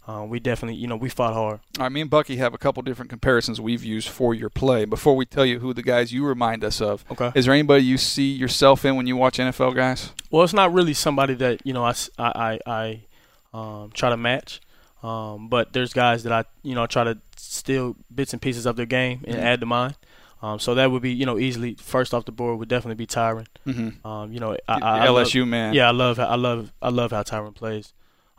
[0.08, 1.58] Uh, we definitely, you know, we fought hard.
[1.78, 4.84] All right, me and Bucky have a couple different comparisons we've used for your play.
[4.84, 7.32] Before we tell you who the guys you remind us of, okay.
[7.34, 10.12] is there anybody you see yourself in when you watch NFL guys?
[10.30, 13.04] Well, it's not really somebody that you know I, I, I
[13.52, 14.60] um, try to match,
[15.02, 18.76] um, but there's guys that I you know try to steal bits and pieces of
[18.76, 19.44] their game and mm-hmm.
[19.44, 19.96] add to mine.
[20.42, 23.06] Um, so that would be, you know, easily first off the board would definitely be
[23.06, 23.46] Tyrann.
[23.66, 24.06] Mm-hmm.
[24.06, 25.74] Um, you know, I, I, LSU love, man.
[25.74, 27.94] Yeah, I love, I love, I love how Tyrann plays.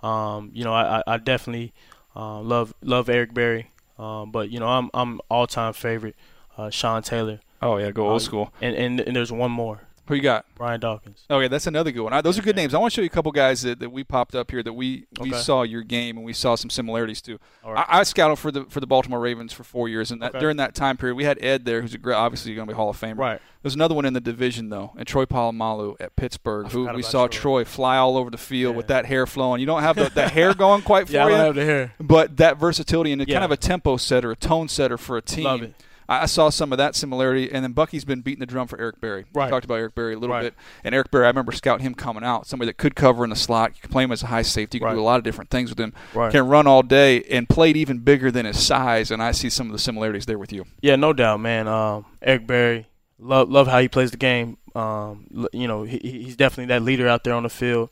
[0.08, 1.74] Um, you know, I, I definitely
[2.16, 6.16] uh, love love Eric Berry, um, but you know, I'm I'm all time favorite
[6.58, 7.40] uh, Sean Taylor.
[7.62, 8.54] Oh yeah, go old uh, school.
[8.62, 9.87] And, and and there's one more.
[10.08, 10.46] Who you got?
[10.56, 11.26] Brian Dawkins.
[11.30, 12.14] Okay, that's another good one.
[12.14, 12.74] I, those are good names.
[12.74, 14.74] I want to show you a couple guys that, that we popped up here that
[14.74, 15.42] we, we okay.
[15.42, 17.40] saw your game and we saw some similarities too.
[17.66, 17.86] Right.
[17.90, 20.40] I, I, scouted for the for the Baltimore Ravens for four years, and that, okay.
[20.40, 22.76] during that time period, we had Ed there, who's a great, obviously going to be
[22.76, 23.18] Hall of Famer.
[23.18, 23.42] Right.
[23.62, 27.28] There's another one in the division though, and Troy Polamalu at Pittsburgh, who we saw
[27.28, 27.64] Troy.
[27.64, 27.66] Troy.
[27.66, 28.78] fly all over the field yeah.
[28.78, 29.60] with that hair flowing.
[29.60, 31.34] You don't have the, that hair going quite for yeah, you.
[31.34, 31.94] I don't have the hair.
[32.00, 33.36] But that versatility and yeah.
[33.36, 35.74] kind of a tempo setter, a tone setter for a team.
[36.10, 39.02] I saw some of that similarity, and then Bucky's been beating the drum for Eric
[39.02, 39.26] Berry.
[39.34, 39.46] Right.
[39.46, 40.44] We talked about Eric Berry a little right.
[40.44, 43.30] bit, and Eric Berry, I remember scouting him coming out, somebody that could cover in
[43.30, 43.72] the slot.
[43.76, 44.78] You can play him as a high safety.
[44.78, 44.94] You can right.
[44.96, 45.94] do a lot of different things with him.
[46.14, 46.32] Right.
[46.32, 49.68] Can run all day and played even bigger than his size, and I see some
[49.68, 50.66] of the similarities there with you.
[50.82, 51.68] Yeah, no doubt, man.
[51.68, 52.88] Um, Eric Berry,
[53.20, 54.58] love love how he plays the game.
[54.76, 57.90] Um, you know, he, he's definitely that leader out there on the field.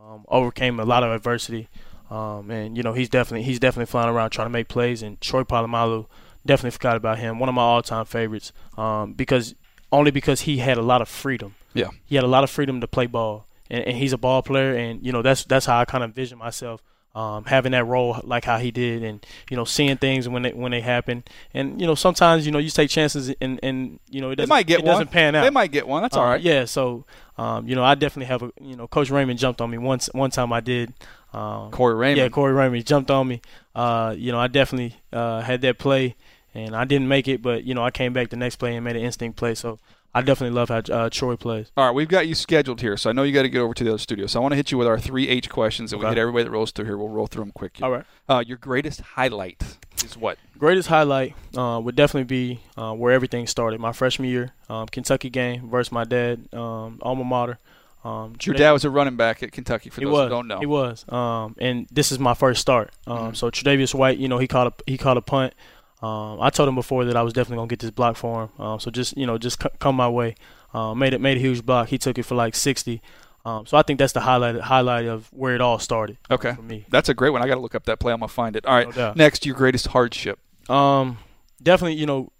[0.00, 1.68] Um, overcame a lot of adversity,
[2.10, 5.02] um, and you know he's definitely he's definitely flying around trying to make plays.
[5.02, 6.06] And Troy Polamalu
[6.48, 7.38] definitely forgot about him.
[7.38, 9.54] One of my all-time favorites um, because
[9.92, 11.54] only because he had a lot of freedom.
[11.74, 14.42] Yeah, he had a lot of freedom to play ball, and, and he's a ball
[14.42, 16.82] player, and you know that's that's how I kind of envision myself.
[17.14, 20.52] Um, having that role like how he did, and you know, seeing things when they
[20.52, 24.20] when they happen, and you know, sometimes you know you take chances, and and you
[24.20, 24.94] know it doesn't, they might get it one.
[24.94, 25.42] doesn't pan out.
[25.42, 26.02] They might get one.
[26.02, 26.40] That's all right.
[26.40, 27.04] Yeah, so
[27.36, 30.08] um, you know, I definitely have a you know, Coach Raymond jumped on me once.
[30.12, 30.92] One time I did.
[31.32, 32.18] Um, Corey Raymond.
[32.18, 33.42] Yeah, Corey Raymond jumped on me.
[33.74, 36.14] Uh, you know, I definitely uh, had that play
[36.54, 38.84] and I didn't make it, but you know I came back the next play and
[38.84, 39.54] made an instinct play.
[39.54, 39.78] So
[40.14, 41.70] I definitely love how uh, Troy plays.
[41.76, 43.74] All right, we've got you scheduled here, so I know you got to get over
[43.74, 44.26] to the other studio.
[44.26, 46.08] So I want to hit you with our three H questions, and okay.
[46.08, 46.96] we hit everybody that rolls through here.
[46.96, 47.78] We'll roll through them quick.
[47.82, 48.04] All right.
[48.28, 49.62] Uh, your greatest highlight
[50.04, 50.38] is what?
[50.56, 53.80] Greatest highlight uh, would definitely be uh, where everything started.
[53.80, 57.58] My freshman year, um, Kentucky game versus my dad, um, alma mater.
[58.04, 59.90] Um, Your dad was a running back at Kentucky.
[59.90, 61.04] For those was, who don't know, he was.
[61.08, 62.92] Um, and this is my first start.
[63.06, 63.34] Um, mm-hmm.
[63.34, 65.52] So Tre'Davious White, you know, he caught a he caught a punt.
[66.00, 68.62] Um, I told him before that I was definitely gonna get this block for him.
[68.64, 70.34] Um, so just you know, just c- come my way.
[70.72, 71.88] Um, made it made a huge block.
[71.88, 73.00] He took it for like 60.
[73.44, 76.18] Um, so I think that's the highlight highlight of where it all started.
[76.30, 77.42] Okay, for me, that's a great one.
[77.42, 78.12] I got to look up that play.
[78.12, 78.66] I'm gonna find it.
[78.66, 80.38] All right, no next, your greatest hardship.
[80.68, 81.18] Um,
[81.62, 82.30] definitely, you know,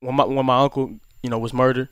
[0.00, 1.88] when my when my uncle, you know, was murdered.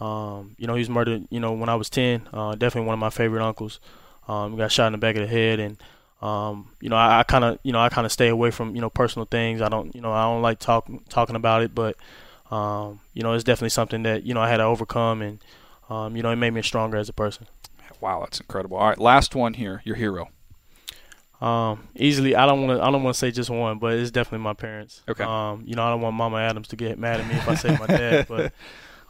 [0.00, 1.26] Um, you know, he was murdered.
[1.30, 2.28] You know, when I was 10.
[2.32, 3.80] Uh, definitely one of my favorite uncles.
[4.26, 5.76] Um, got shot in the back of the head, and
[6.24, 8.74] um, you know, I, I kind of, you know, I kind of stay away from,
[8.74, 9.60] you know, personal things.
[9.60, 11.96] I don't, you know, I don't like talking talking about it, but,
[12.50, 15.44] um, you know, it's definitely something that, you know, I had to overcome, and,
[15.90, 17.46] um, you know, it made me stronger as a person.
[18.00, 18.78] Wow, that's incredible.
[18.78, 19.82] All right, last one here.
[19.84, 20.30] Your hero.
[21.42, 22.82] Um, easily, I don't want to.
[22.82, 25.02] I don't want to say just one, but it's definitely my parents.
[25.06, 25.24] Okay.
[25.24, 27.54] Um, you know, I don't want Mama Adams to get mad at me if I
[27.54, 28.52] say my dad, but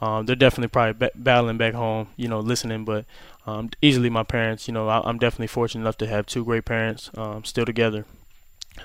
[0.01, 2.83] um, they're definitely probably b- battling back home, you know, listening.
[2.83, 3.05] But
[3.45, 6.65] um, easily my parents, you know, I, am definitely fortunate enough to have two great
[6.65, 8.05] parents um, still together.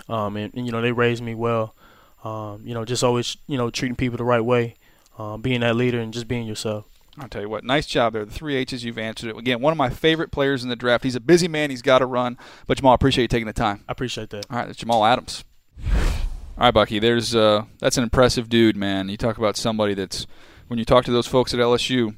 [0.08, 1.74] Um, and, and, you know, they raised me well.
[2.22, 4.76] Um, you know, just always, you know, treating people the right way,
[5.18, 6.84] uh, being that leader and just being yourself.
[7.18, 8.24] I'll tell you what, nice job there.
[8.24, 9.36] The three H's you've answered it.
[9.36, 11.04] Again, one of my favorite players in the draft.
[11.04, 11.70] He's a busy man.
[11.70, 12.38] He's got to run.
[12.66, 13.84] But Jamal, I appreciate you taking the time.
[13.88, 14.46] I appreciate that.
[14.50, 15.44] All right, that's Jamal Adams.
[16.60, 16.98] All right, Bucky.
[16.98, 19.08] There's uh, that's an impressive dude, man.
[19.08, 20.26] You talk about somebody that's
[20.68, 22.16] when you talk to those folks at LSU.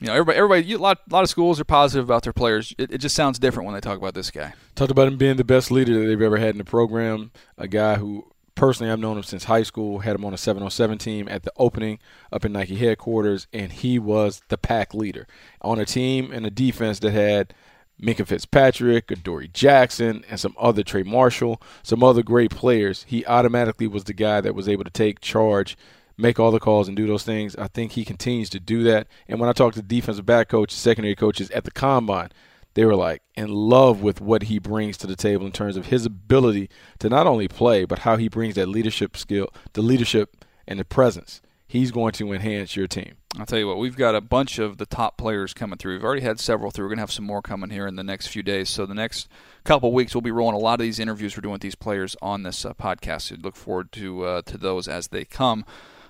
[0.00, 2.72] You know, everybody, everybody, a lot, a lot of schools are positive about their players.
[2.78, 4.54] It, it just sounds different when they talk about this guy.
[4.76, 7.32] Talked about him being the best leader that they've ever had in the program.
[7.56, 10.00] A guy who personally I've known him since high school.
[10.00, 11.98] Had him on a 707 team at the opening
[12.32, 15.26] up in Nike headquarters, and he was the pack leader
[15.62, 17.54] on a team and a defense that had
[18.00, 23.04] Minkah Fitzpatrick, Adoree Jackson, and some other Trey Marshall, some other great players.
[23.08, 25.76] He automatically was the guy that was able to take charge,
[26.18, 27.56] make all the calls, and do those things.
[27.56, 29.06] I think he continues to do that.
[29.28, 32.30] And when I talk to defensive back coaches, secondary coaches at the combine,
[32.74, 35.86] they were like in love with what he brings to the table in terms of
[35.86, 40.44] his ability to not only play, but how he brings that leadership skill, the leadership
[40.66, 41.40] and the presence.
[41.66, 43.16] He's going to enhance your team.
[43.38, 45.94] I'll tell you what, we've got a bunch of the top players coming through.
[45.94, 46.86] We've already had several through.
[46.86, 48.70] We're going to have some more coming here in the next few days.
[48.70, 49.28] So the next
[49.64, 52.16] couple weeks, we'll be rolling a lot of these interviews we're doing with these players
[52.22, 53.22] on this uh, podcast.
[53.22, 55.66] So look forward to uh, to those as they come.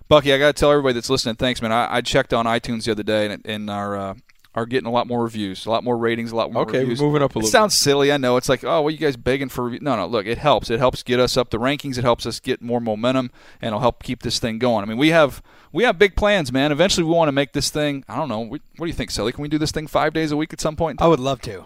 [0.09, 1.71] Bucky, I got to tell everybody that's listening, thanks, man.
[1.71, 4.15] I, I checked on iTunes the other day, and, and our uh,
[4.55, 7.01] are getting a lot more reviews, a lot more ratings, a lot more okay, reviews.
[7.01, 7.49] we're moving up a little.
[7.49, 7.85] it sounds bit.
[7.85, 8.37] silly, I know.
[8.39, 9.71] It's like, oh, well, you guys begging for.
[9.71, 10.07] No, no.
[10.07, 10.71] Look, it helps.
[10.71, 11.99] It helps get us up the rankings.
[11.99, 14.83] It helps us get more momentum, and it'll help keep this thing going.
[14.83, 15.43] I mean, we have
[15.73, 16.73] we have big plans, man.
[16.73, 18.05] Eventually, we want to make this thing.
[18.09, 18.41] I don't know.
[18.47, 19.33] what do you think, Silly?
[19.33, 21.03] Can we do this thing five days a week at some point?
[21.03, 21.65] I would love to.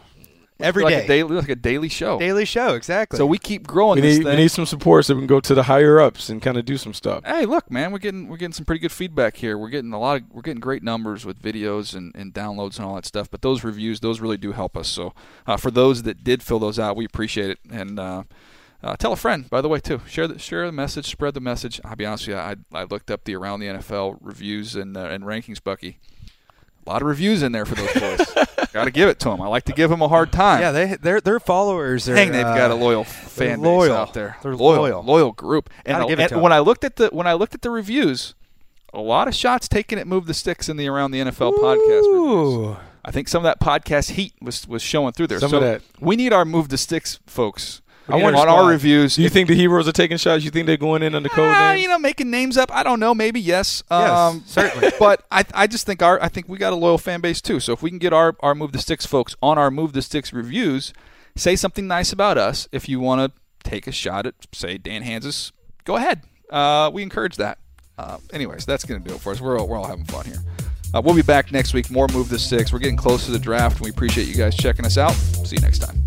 [0.60, 1.04] Every like day.
[1.04, 2.18] a daily, like a daily show.
[2.18, 3.16] Daily show, exactly.
[3.16, 4.36] So we keep growing We this need, thing.
[4.36, 6.64] we need some support so we can go to the higher ups and kind of
[6.64, 7.24] do some stuff.
[7.24, 9.58] hey, look, man, we're getting we're getting some pretty good feedback here.
[9.58, 12.86] We're getting a lot of we're getting great numbers with videos and, and downloads and
[12.86, 13.28] all that stuff.
[13.30, 14.88] But those reviews, those really do help us.
[14.88, 15.14] So
[15.46, 17.58] uh, for those that did fill those out, we appreciate it.
[17.70, 18.22] And uh,
[18.84, 20.00] uh, tell a friend, by the way, too.
[20.06, 21.80] Share the share the message, spread the message.
[21.84, 24.96] I'll be honest with you, I, I looked up the around the NFL reviews and
[24.96, 25.98] uh, and rankings, Bucky.
[26.86, 28.34] A lot of reviews in there for those boys.
[28.72, 29.40] Got to give it to them.
[29.42, 30.60] I like to give them a hard time.
[30.60, 32.14] yeah, they their their followers are.
[32.14, 33.94] Dang, they've got a uh, loyal fan base loyal.
[33.94, 34.38] out there.
[34.42, 35.32] They're loyal, loyal.
[35.32, 35.68] group.
[35.84, 37.60] And, Gotta the- give it and when I looked at the when I looked at
[37.60, 38.34] the reviews,
[38.94, 42.12] a lot of shots taken at Move the Sticks in the Around the NFL podcast
[42.12, 42.76] reviews.
[43.04, 45.40] I think some of that podcast heat was was showing through there.
[45.40, 45.82] Some so of that.
[46.00, 47.81] we need our Move the Sticks folks.
[48.08, 49.16] I wonder- on our reviews.
[49.16, 50.44] Do you think the heroes are taking shots?
[50.44, 51.82] You think they're going in under code Ah, names?
[51.82, 52.70] you know, making names up.
[52.74, 53.14] I don't know.
[53.14, 53.82] Maybe yes.
[53.90, 54.90] Yes, um, certainly.
[54.98, 57.60] But I, I just think our, I think we got a loyal fan base too.
[57.60, 60.02] So if we can get our, our Move the Sticks folks on our Move the
[60.02, 60.92] Sticks reviews,
[61.36, 62.68] say something nice about us.
[62.72, 65.52] If you want to take a shot at, say, Dan Hanzus,
[65.84, 66.22] go ahead.
[66.50, 67.58] Uh, we encourage that.
[67.96, 69.40] Uh, anyways, that's going to do it for us.
[69.40, 70.42] We're all, we're all having fun here.
[70.94, 71.90] Uh, we'll be back next week.
[71.90, 72.72] More Move the Sticks.
[72.72, 75.12] We're getting close to the draft, and we appreciate you guys checking us out.
[75.12, 76.01] See you next time.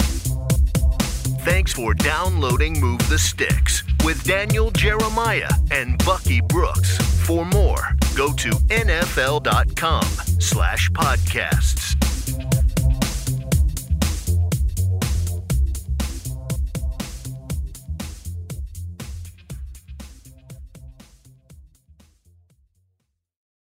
[1.45, 6.97] Thanks for downloading Move the Sticks with Daniel Jeremiah and Bucky Brooks.
[7.23, 10.05] For more, go to nfl.com
[10.39, 12.04] slash podcasts.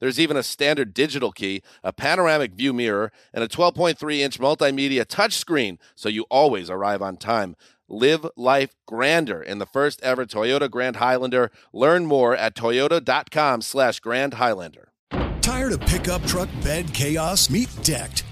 [0.00, 5.04] There's even a standard digital key, a panoramic view mirror, and a 12.3 inch multimedia
[5.04, 7.56] touchscreen, so you always arrive on time.
[7.88, 11.50] Live life grander in the first ever Toyota Grand Highlander.
[11.72, 14.88] Learn more at toyota.com slash Grand Highlander.
[15.42, 17.50] Tired of pickup truck bed chaos?
[17.50, 18.24] Meet Decked.